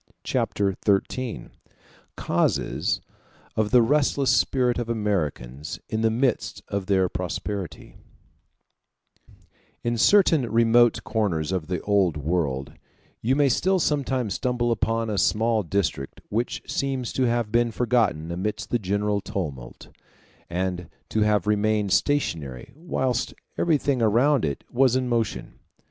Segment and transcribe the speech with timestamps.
[0.23, 1.49] Chapter XIII:
[2.15, 3.01] Causes
[3.55, 7.97] Of The Restless Spirit Of Americans In The Midst Of Their Prosperity
[9.83, 12.73] In certain remote corners of the Old World
[13.21, 18.31] you may still sometimes stumble upon a small district which seems to have been forgotten
[18.31, 19.89] amidst the general tumult,
[20.49, 25.59] and to have remained stationary whilst everything around it was in motion.